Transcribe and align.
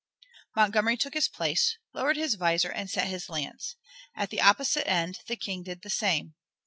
Montgomery 0.55 0.97
took 0.97 1.13
his 1.13 1.27
place, 1.27 1.77
lowered 1.93 2.17
his 2.17 2.33
visor, 2.33 2.69
and 2.71 2.89
set 2.89 3.05
his 3.07 3.29
lance. 3.29 3.75
At 4.15 4.31
the 4.31 4.41
opposite 4.41 4.89
end 4.89 5.19
the 5.27 5.35
King 5.35 5.61
did 5.61 5.83
the 5.83 5.91
same. 5.91 6.33